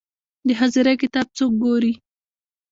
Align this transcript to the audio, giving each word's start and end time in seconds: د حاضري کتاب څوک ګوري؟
د 0.47 0.49
حاضري 0.59 0.93
کتاب 1.01 1.27
څوک 1.37 1.51
ګوري؟ 1.63 1.93